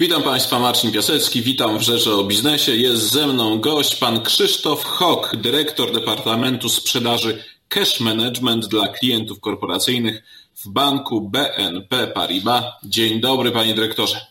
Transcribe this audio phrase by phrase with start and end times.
[0.00, 2.76] Witam Państwa, Marcin Piasecki, witam w Rzeczy o Biznesie.
[2.76, 10.22] Jest ze mną gość, pan Krzysztof Hock, dyrektor Departamentu Sprzedaży Cash Management dla klientów korporacyjnych
[10.54, 12.64] w banku BNP Paribas.
[12.84, 14.26] Dzień dobry, panie dyrektorze.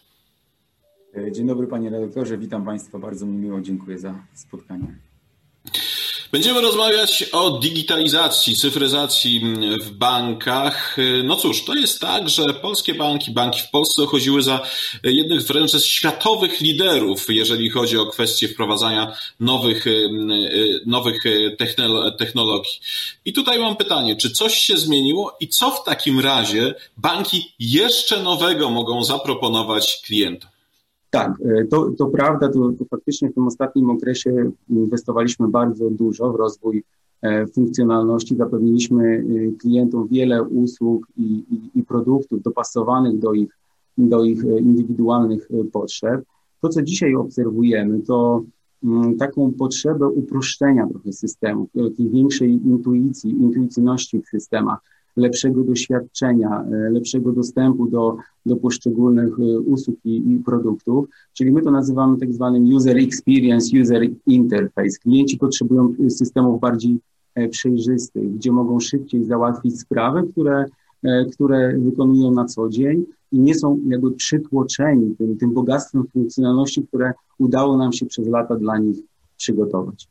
[1.31, 4.95] Dzień dobry, panie redaktorze, witam Państwa, bardzo mi miło, dziękuję za spotkanie.
[6.31, 9.41] Będziemy rozmawiać o digitalizacji, cyfryzacji
[9.81, 10.97] w bankach.
[11.23, 14.59] No cóż, to jest tak, że polskie banki, banki w Polsce chodziły za
[15.03, 19.85] jednych wręcz z światowych liderów, jeżeli chodzi o kwestie wprowadzania nowych,
[20.85, 21.23] nowych
[22.17, 22.79] technologii.
[23.25, 28.23] I tutaj mam pytanie, czy coś się zmieniło i co w takim razie banki jeszcze
[28.23, 30.50] nowego mogą zaproponować klientom?
[31.11, 36.31] Tak, e, to, to prawda, to, to faktycznie w tym ostatnim okresie inwestowaliśmy bardzo dużo
[36.31, 36.83] w rozwój
[37.21, 43.57] e, funkcjonalności, zapewniliśmy e, klientom wiele usług i, i, i produktów dopasowanych do ich,
[43.97, 46.21] do ich indywidualnych potrzeb.
[46.61, 48.43] To, co dzisiaj obserwujemy, to
[48.83, 54.79] mm, taką potrzebę uproszczenia trochę systemu, takiej większej intuicji, intuicyjności w systemach
[55.17, 61.61] lepszego doświadczenia, e, lepszego dostępu do, do poszczególnych e, usług i, i produktów, czyli my
[61.61, 64.99] to nazywamy tak zwanym user experience, user interface.
[65.01, 66.99] Klienci potrzebują systemów bardziej
[67.35, 70.65] e, przejrzystych, gdzie mogą szybciej załatwić sprawy, które,
[71.33, 77.13] które wykonują na co dzień i nie są jakby przytłoczeni tym, tym bogactwem funkcjonalności, które
[77.39, 78.97] udało nam się przez lata dla nich
[79.37, 80.07] przygotować.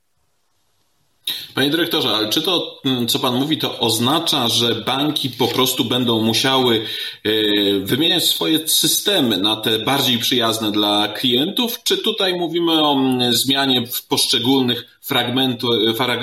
[1.54, 5.84] Panie dyrektorze, ale czy to, mm, co pan mówi, to oznacza, że banki po prostu
[5.84, 6.86] będą musiały
[7.24, 7.30] e,
[7.78, 13.86] wymieniać swoje systemy na te bardziej przyjazne dla klientów, czy tutaj mówimy o mm, zmianie
[13.86, 15.00] w poszczególnych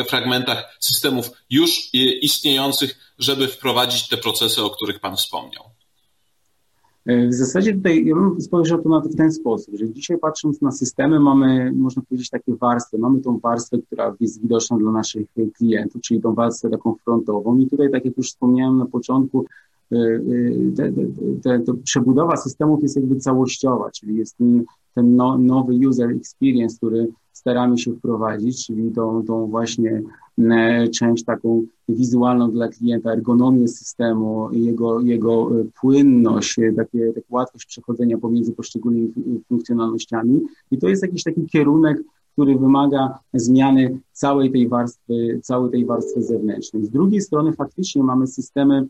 [0.08, 1.90] fragmentach systemów już
[2.22, 5.77] istniejących, żeby wprowadzić te procesy, o których pan wspomniał?
[7.08, 10.62] W zasadzie tutaj ja bym spojrzał to na to w ten sposób, że dzisiaj patrząc
[10.62, 12.98] na systemy mamy, można powiedzieć, takie warstwy.
[12.98, 15.28] Mamy tą warstwę, która jest widoczna dla naszych
[15.58, 19.46] klientów, czyli tą warstwę taką frontową i tutaj, tak jak już wspomniałem na początku,
[19.92, 20.92] y, y, te,
[21.44, 24.64] te, te, przebudowa systemów jest jakby całościowa, czyli jest ten,
[24.96, 27.08] ten no, nowy user experience, który
[27.48, 30.02] staramy się wprowadzić, czyli tą, tą właśnie
[30.40, 37.28] e, część taką wizualną dla klienta, ergonomię systemu, jego, jego e, płynność, e, takie, takie
[37.30, 39.14] łatwość przechodzenia pomiędzy poszczególnymi
[39.50, 40.42] funkcjonalnościami.
[40.72, 42.04] I to jest jakiś taki kierunek,
[42.34, 46.86] który wymaga zmiany całej tej warstwy, całej tej warstwy zewnętrznej.
[46.86, 48.88] Z drugiej strony faktycznie mamy systemy,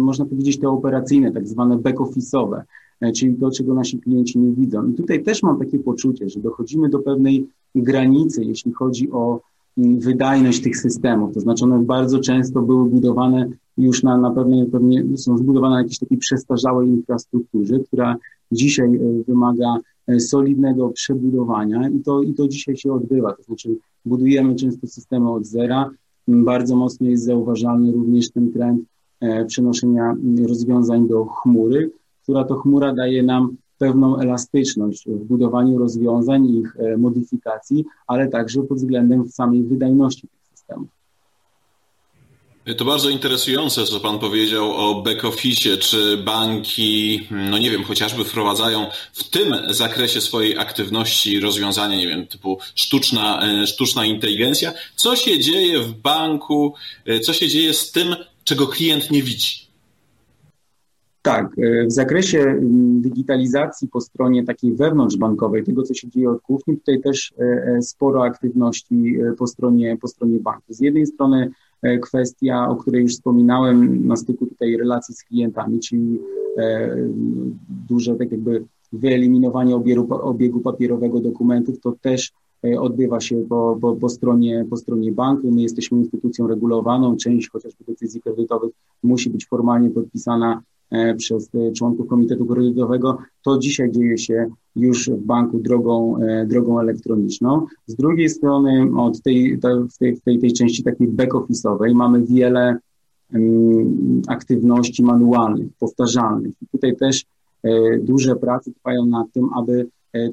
[0.00, 2.62] można powiedzieć, te operacyjne, tak zwane back-office'owe,
[3.14, 4.88] czyli to, czego nasi klienci nie widzą.
[4.88, 9.40] I tutaj też mam takie poczucie, że dochodzimy do pewnej granicy, jeśli chodzi o
[9.78, 11.34] mm, wydajność tych systemów.
[11.34, 13.48] To znaczy one bardzo często były budowane
[13.78, 18.16] już na, na pewnej, pewnie są zbudowane na jakiejś takiej przestarzałej infrastrukturze, która
[18.52, 18.98] dzisiaj e,
[19.28, 23.32] wymaga e, solidnego przebudowania i to, i to dzisiaj się odbywa.
[23.32, 25.90] To znaczy budujemy często systemy od zera.
[26.28, 28.80] Bardzo mocno jest zauważalny również ten trend
[29.46, 30.16] przenoszenia
[30.48, 31.90] rozwiązań do chmury,
[32.26, 38.62] która to chmura daje nam pewną elastyczność w budowaniu rozwiązań, ich e, modyfikacji, ale także
[38.62, 40.88] pod względem samej wydajności tych systemów.
[42.76, 45.78] To bardzo interesujące, co Pan powiedział o back-office.
[45.78, 52.26] Czy banki, no nie wiem, chociażby wprowadzają w tym zakresie swojej aktywności rozwiązania, nie wiem,
[52.26, 54.72] typu sztuczna, e, sztuczna inteligencja?
[54.96, 59.65] Co się dzieje w banku, e, co się dzieje z tym, czego klient nie widzi?
[61.26, 66.42] Tak, e, w zakresie mm, digitalizacji po stronie takiej wewnątrzbankowej, tego co się dzieje od
[66.42, 70.64] kuchni, tutaj też e, e, sporo aktywności po stronie, po stronie banku.
[70.68, 71.50] Z jednej strony
[72.02, 76.20] kwestia, o której już wspominałem, na styku tutaj relacji z klientami, czyli
[77.88, 82.32] duże tak jakby wyeliminowanie obiegu, obiegu papierowego dokumentów, to też
[82.78, 85.50] odbywa się po, po, po, stronie, po stronie banku.
[85.50, 88.72] My jesteśmy instytucją regulowaną, część chociażby decyzji kredytowych
[89.02, 90.62] musi być formalnie podpisana
[91.16, 96.80] przez e, członków Komitetu Kredytowego, to dzisiaj dzieje się już w banku drogą, e, drogą
[96.80, 97.66] elektroniczną.
[97.86, 99.58] Z drugiej strony od tej,
[99.98, 102.78] tej, tej, tej części takiej back-office'owej mamy wiele
[103.32, 106.54] um, aktywności manualnych, powtarzalnych.
[106.72, 107.24] Tutaj też
[108.00, 109.88] duże prace trwają nad tym, aby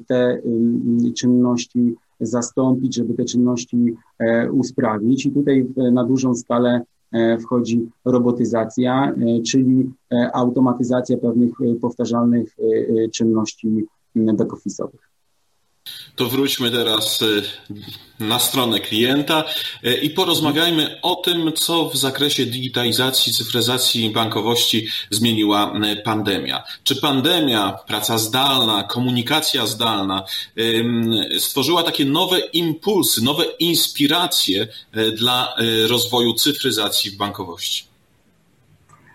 [0.06, 0.42] te
[1.16, 3.94] czynności zastąpić, żeby te czynności
[4.52, 5.26] usprawnić.
[5.26, 6.93] I tutaj na dużą skalę E,
[7.40, 12.56] wchodzi robotyzacja, e, czyli e, automatyzacja pewnych powtarzalnych
[13.12, 15.13] czynności back-office'owych.
[16.16, 17.42] To wróćmy teraz y,
[18.20, 19.44] na stronę klienta
[19.84, 26.62] y, i porozmawiajmy o tym, co w zakresie digitalizacji, cyfryzacji bankowości zmieniła y, pandemia.
[26.84, 30.24] Czy pandemia, praca zdalna, komunikacja zdalna
[31.38, 34.68] stworzyła takie nowe impulsy, nowe inspiracje
[35.18, 35.54] dla
[35.88, 37.84] rozwoju cyfryzacji w bankowości?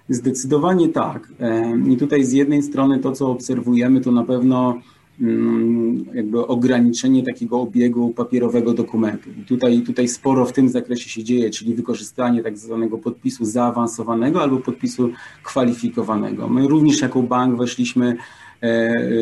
[0.10, 1.28] Zdecydowanie tak.
[1.90, 4.82] I tutaj z jednej strony to, co obserwujemy, to na pewno
[6.14, 9.30] jakby ograniczenie takiego obiegu papierowego dokumentu.
[9.42, 14.42] I tutaj, tutaj sporo w tym zakresie się dzieje, czyli wykorzystanie tak zwanego podpisu zaawansowanego
[14.42, 15.10] albo podpisu
[15.44, 16.50] kwalifikowanego.
[16.50, 18.18] My również jako bank weszliśmy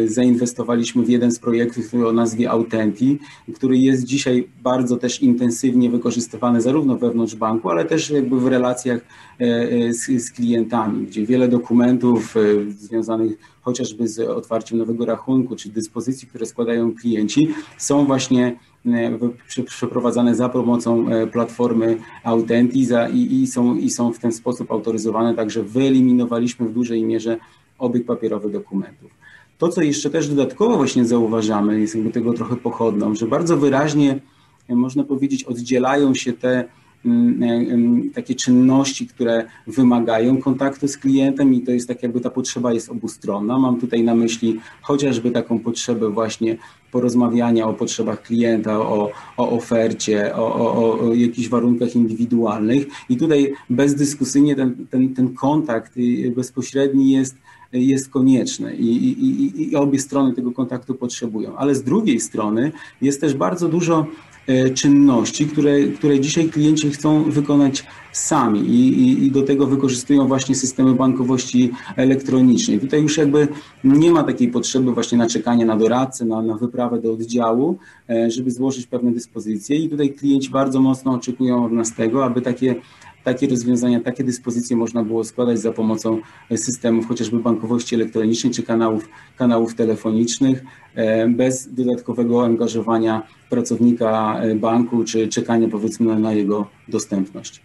[0.05, 3.19] zainwestowaliśmy w jeden z projektów o nazwie Autenti,
[3.55, 9.01] który jest dzisiaj bardzo też intensywnie wykorzystywany zarówno wewnątrz banku, ale też jakby w relacjach
[9.39, 15.69] e, z, z klientami, gdzie wiele dokumentów e, związanych chociażby z otwarciem nowego rachunku, czy
[15.69, 18.59] dyspozycji, które składają klienci, są właśnie
[19.65, 25.63] przeprowadzane za pomocą platformy Autenti i, i, są, i są w ten sposób autoryzowane, także
[25.63, 27.37] wyeliminowaliśmy w dużej mierze
[27.77, 29.11] obieg papierowy dokumentów.
[29.57, 34.19] To, co jeszcze też dodatkowo właśnie zauważamy, jest jakby tego trochę pochodną, że bardzo wyraźnie,
[34.67, 36.65] e, można powiedzieć, oddzielają się te
[37.05, 42.29] mm, e, takie czynności, które wymagają kontaktu z klientem i to jest tak jakby ta
[42.29, 43.59] potrzeba jest obustronna.
[43.59, 46.57] Mam tutaj na myśli chociażby taką potrzebę właśnie
[46.91, 53.53] porozmawiania o potrzebach klienta, o, o ofercie, o, o, o jakichś warunkach indywidualnych i tutaj
[53.69, 57.35] bezdyskusyjnie ten, ten, ten kontakt y, bezpośredni jest
[57.73, 61.57] jest konieczne i, i, i obie strony tego kontaktu potrzebują.
[61.57, 62.71] Ale z drugiej strony
[63.01, 64.05] jest też bardzo dużo
[64.47, 70.27] e, czynności, które, które dzisiaj klienci chcą wykonać sami i, i, i, do tego wykorzystują
[70.27, 72.79] właśnie systemy bankowości elektronicznej.
[72.79, 73.47] Tutaj już jakby
[73.83, 77.77] nie ma takiej potrzeby właśnie na czekanie na doradcę, na, na wyprawę do oddziału,
[78.09, 82.41] e, żeby złożyć pewne dyspozycje i tutaj klienci bardzo mocno oczekują od nas tego, aby
[82.41, 82.75] takie
[83.27, 86.19] takie rozwiązania, takie dyspozycje można było składać za pomocą
[86.55, 90.63] systemów chociażby bankowości elektronicznej czy kanałów, kanałów telefonicznych
[90.95, 97.61] e, bez dodatkowego angażowania pracownika e, banku czy czekania powiedzmy na jego dostępność.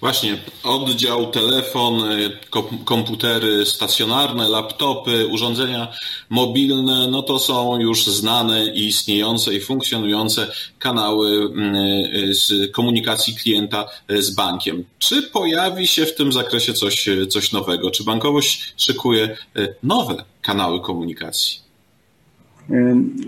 [0.00, 2.38] Właśnie, oddział, telefon, y,
[2.84, 5.88] komputery stacjonarne, laptopy, urządzenia
[6.28, 13.34] mobilne, no to są już znane i istniejące i funkcjonujące kanały mm, y, z komunikacji
[13.34, 14.84] klienta y, z bankiem.
[14.98, 17.90] Czy pojawi się w tym zakresie coś, coś nowego?
[17.90, 19.36] Czy bankowość szykuje
[19.82, 21.67] nowe kanały komunikacji?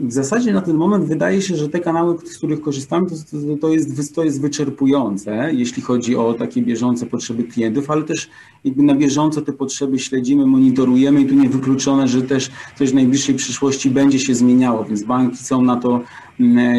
[0.03, 3.15] W zasadzie na ten moment wydaje się, że te kanały, z których korzystamy, to,
[3.61, 8.31] to, jest, to jest wyczerpujące, jeśli chodzi o takie bieżące potrzeby klientów, ale też
[8.65, 13.35] jakby na bieżąco te potrzeby śledzimy, monitorujemy i tu niewykluczone, że też coś w najbliższej
[13.35, 16.01] przyszłości będzie się zmieniało, więc banki są na to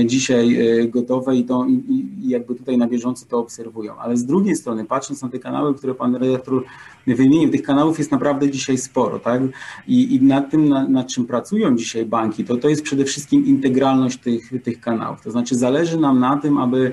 [0.06, 3.96] dzisiaj e, gotowe i, to, i, jakby tutaj na bieżąco to obserwują.
[3.98, 6.64] Ale z drugiej strony, patrząc na te kanały, które pan redaktor
[7.08, 9.42] wymienił, tych kanałów jest naprawdę dzisiaj sporo, tak?
[9.88, 13.46] I, i nad tym, nad, nad czym pracują dzisiaj banki, to, to jest przede wszystkim
[13.46, 15.22] integralność tych, tych kanałów.
[15.22, 16.92] To znaczy zależy nam na tym, aby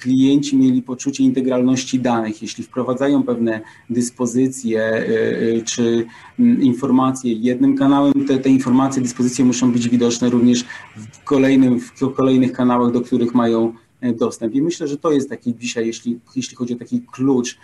[0.00, 2.42] klienci mieli poczucie integralności danych.
[2.42, 3.60] Jeśli wprowadzają pewne
[3.90, 5.08] dyspozycje e,
[5.56, 6.06] e, czy
[6.38, 10.64] informacje jednym kanałem, te, te informacje, dyspozycje muszą być widoczne również
[10.96, 13.72] w, kolejnym, w kolejnych kanałach, do których mają
[14.16, 14.54] dostęp.
[14.54, 17.58] I myślę, że to jest taki dzisiaj, jeśli, jeśli chodzi o taki klucz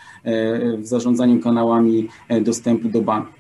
[0.79, 2.09] w zarządzaniu kanałami
[2.43, 3.40] dostępu do banku.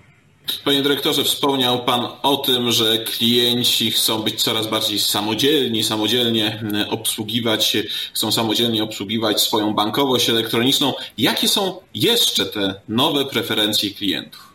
[0.64, 7.76] Panie dyrektorze, wspomniał Pan o tym, że klienci chcą być coraz bardziej samodzielni, samodzielnie obsługiwać,
[8.12, 10.94] chcą samodzielnie obsługiwać swoją bankowość elektroniczną.
[11.18, 14.49] Jakie są jeszcze te nowe preferencje klientów?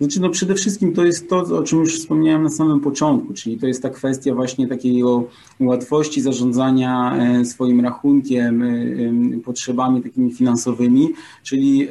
[0.00, 3.58] Znaczy, no przede wszystkim to jest to, o czym już wspomniałem na samym początku, czyli
[3.58, 5.24] to jest ta kwestia właśnie takiego
[5.60, 11.08] łatwości zarządzania e, swoim rachunkiem, e, e, potrzebami takimi finansowymi,
[11.42, 11.88] czyli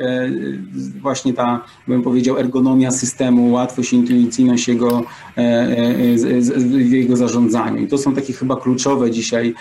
[1.01, 5.03] właśnie ta, bym powiedział, ergonomia systemu, łatwość, intuicyjność jego,
[6.69, 7.81] jego zarządzania.
[7.81, 9.53] I to są takie chyba kluczowe dzisiaj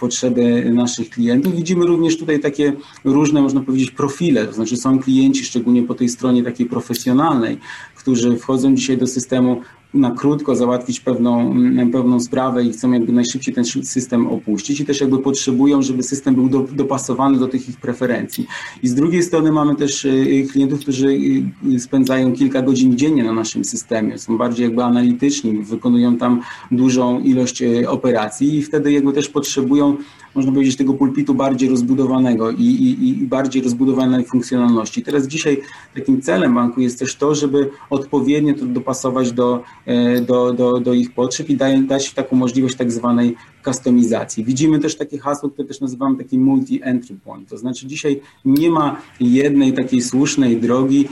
[0.00, 1.56] potrzeby naszych klientów.
[1.56, 2.72] Widzimy również tutaj takie
[3.04, 7.51] różne, można powiedzieć, profile, to znaczy są klienci, szczególnie po tej stronie takiej profesjonalnej,
[7.94, 9.62] którzy wchodzą dzisiaj do systemu
[9.94, 14.84] na krótko załatwić pewną, mm, pewną sprawę i chcą jakby najszybciej ten system opuścić i
[14.84, 18.46] też jakby potrzebują, żeby system był do, dopasowany do tych ich preferencji.
[18.82, 21.08] I z drugiej strony mamy też y, klientów, którzy
[21.74, 27.20] y, spędzają kilka godzin dziennie na naszym systemie, są bardziej jakby analityczni, wykonują tam dużą
[27.20, 29.96] ilość y, operacji i wtedy jakby też potrzebują
[30.34, 35.02] można powiedzieć, tego pulpitu bardziej rozbudowanego i, i, i bardziej rozbudowanej funkcjonalności.
[35.02, 35.62] Teraz dzisiaj
[35.94, 39.62] takim celem banku jest też to, żeby odpowiednio to dopasować do,
[40.26, 43.34] do, do, do ich potrzeb i dać taką możliwość tak zwanej
[43.64, 44.44] kustomizacji.
[44.44, 49.00] Widzimy też takie hasło, które też nazywamy taki multi-entry point, to znaczy dzisiaj nie ma
[49.20, 51.08] jednej takiej słusznej drogi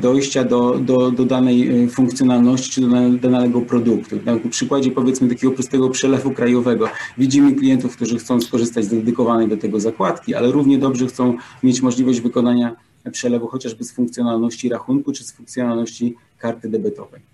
[0.00, 4.16] dojścia do, do, do danej funkcjonalności czy do danego produktu.
[4.24, 6.88] Na przykładzie powiedzmy takiego prostego przelewu krajowego.
[7.18, 11.82] Widzimy klientów, którzy chcą skorzystać z dedykowanej do tego zakładki, ale równie dobrze chcą mieć
[11.82, 12.76] możliwość wykonania
[13.12, 17.33] przelewu chociażby z funkcjonalności rachunku czy z funkcjonalności karty debetowej.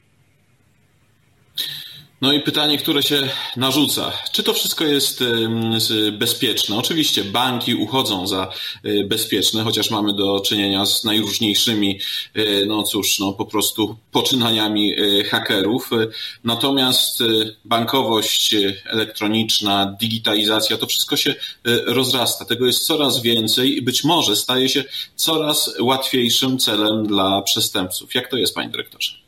[2.21, 4.13] No i pytanie, które się narzuca.
[4.33, 5.25] Czy to wszystko jest
[6.13, 6.77] bezpieczne?
[6.77, 8.53] Oczywiście banki uchodzą za
[8.85, 12.01] y, bezpieczne, chociaż mamy do czynienia z najróżniejszymi,
[12.37, 15.91] y, no cóż, no po prostu poczynaniami y, hakerów.
[16.45, 17.23] Natomiast
[17.65, 18.55] bankowość
[18.87, 21.35] elektroniczna, digitalizacja, to wszystko się
[21.87, 22.45] rozrasta.
[22.45, 24.85] Tego jest coraz więcej i być może staje się
[25.17, 28.15] coraz łatwiejszym celem dla przestępców.
[28.15, 29.20] Jak to jest, panie dyrektorze?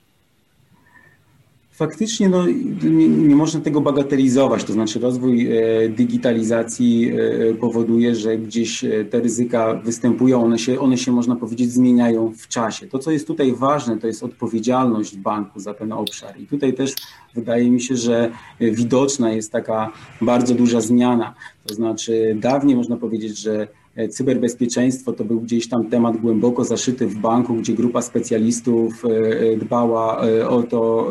[1.82, 2.46] Faktycznie no,
[2.82, 9.04] nie, nie, można tego bagatelizować, to znaczy rozwój e, digitalizacji e, powoduje, że gdzieś e,
[9.04, 12.86] te ryzyka występują, one się, one się można powiedzieć zmieniają w czasie.
[12.86, 16.94] To, co jest tutaj ważne, to jest odpowiedzialność banku za ten obszar i tutaj też
[17.34, 21.34] wydaje mi się, że widoczna jest taka bardzo duża zmiana.
[21.66, 23.68] To znaczy dawniej można powiedzieć, że
[24.10, 29.56] cyberbezpieczeństwo to był gdzieś tam temat głęboko zaszyty w banku, gdzie grupa specjalistów e, e,
[29.56, 31.10] dbała o to,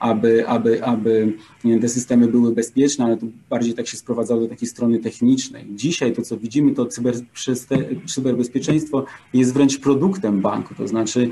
[0.00, 1.32] aby, aby, aby
[1.80, 5.64] te systemy były bezpieczne, ale to bardziej tak się sprowadzało do takiej strony technicznej.
[5.74, 7.14] Dzisiaj to, co widzimy, to cyber,
[8.06, 11.30] cyberbezpieczeństwo jest wręcz produktem banku, to znaczy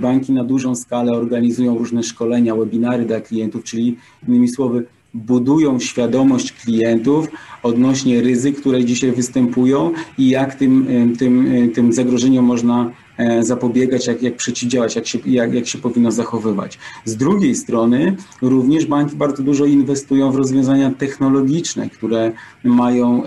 [0.00, 3.96] banki na dużą skalę organizują różne szkolenia, webinary dla klientów, czyli
[4.28, 4.86] innymi słowy,
[5.26, 7.28] budują świadomość klientów
[7.62, 10.86] odnośnie ryzyk, które dzisiaj występują i jak tym,
[11.18, 16.12] tym, tym zagrożeniom można e, zapobiegać, jak, jak przeciwdziałać, jak się, jak, jak się powinno
[16.12, 16.78] zachowywać.
[17.04, 22.32] Z drugiej strony również banki bardzo dużo inwestują w rozwiązania technologiczne, które
[22.64, 23.22] mają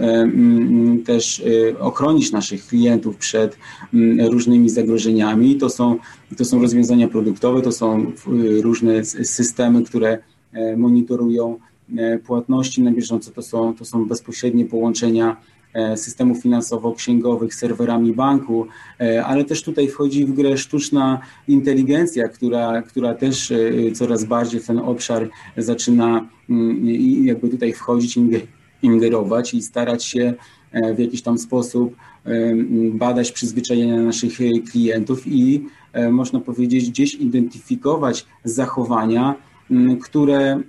[1.05, 3.57] też e, ochronić naszych klientów przed
[4.29, 5.55] różnymi zagrożeniami.
[5.55, 5.98] To są,
[6.38, 8.12] to są rozwiązania produktowe, to są
[8.62, 10.17] różne systemy, które
[10.53, 11.70] e, monitorują E,
[12.25, 13.31] płatności na bieżąco.
[13.31, 15.38] To są, to są bezpośrednie połączenia
[15.74, 18.67] e, systemów finansowo-księgowych serwerami banku,
[19.00, 23.53] e, ale też tutaj wchodzi w grę sztuczna inteligencja, która, która też
[23.93, 26.86] coraz bardziej w ten obszar zaczyna mm,
[27.25, 28.19] jakby tutaj wchodzić,
[28.81, 30.33] ingerować i starać się
[30.95, 31.95] w jakiś tam sposób
[32.91, 34.38] badać przyzwyczajenia naszych
[34.71, 35.65] klientów i
[36.12, 39.36] można powiedzieć gdzieś identyfikować zachowania,
[40.03, 40.61] które,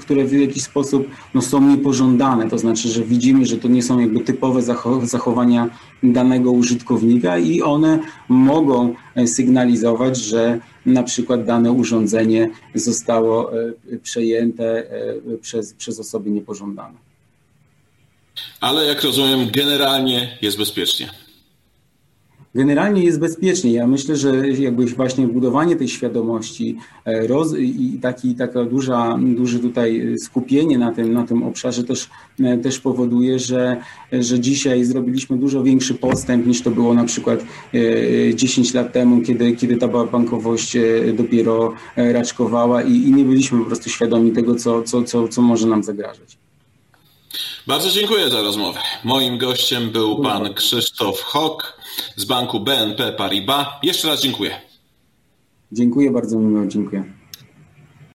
[0.00, 2.50] które w jakiś sposób no, są niepożądane.
[2.50, 4.62] To znaczy, że widzimy, że to nie są jakby typowe
[5.02, 5.70] zachowania
[6.02, 14.64] danego użytkownika i one mogą e, sygnalizować, że na przykład dane urządzenie zostało e, przejęte
[14.64, 16.94] e, przez, przez osoby niepożądane.
[18.60, 21.10] Ale jak rozumiem, generalnie jest bezpiecznie
[22.58, 23.72] generalnie jest bezpiecznie.
[23.72, 29.58] Ja myślę, że jakby właśnie budowanie tej świadomości e, roz, i taki, taka duża, duże
[29.58, 32.10] tutaj skupienie na tym, na tym obszarze też,
[32.40, 33.76] e, też powoduje, że,
[34.12, 37.44] że dzisiaj zrobiliśmy dużo większy postęp niż to było na przykład
[38.34, 40.76] 10 e, lat temu, kiedy, kiedy ta bankowość
[41.16, 45.66] dopiero raczkowała i, i nie byliśmy po prostu świadomi tego, co, co, co, co może
[45.66, 46.47] nam zagrażać.
[47.68, 48.80] Bardzo dziękuję za rozmowę.
[49.04, 51.80] Moim gościem był pan Krzysztof Hock
[52.16, 53.66] z banku BNP Paribas.
[53.82, 54.60] Jeszcze raz dziękuję.
[55.72, 57.17] Dziękuję bardzo miło, dziękuję.